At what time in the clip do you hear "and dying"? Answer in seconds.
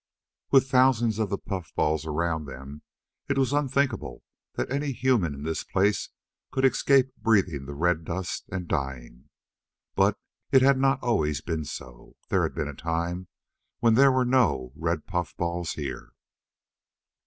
8.51-9.29